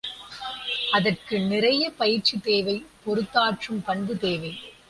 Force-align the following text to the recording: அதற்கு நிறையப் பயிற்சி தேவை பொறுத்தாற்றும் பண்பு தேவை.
அதற்கு 0.91 1.39
நிறையப் 1.41 1.97
பயிற்சி 1.97 2.39
தேவை 2.39 2.75
பொறுத்தாற்றும் 3.05 3.83
பண்பு 3.85 4.17
தேவை. 4.17 4.53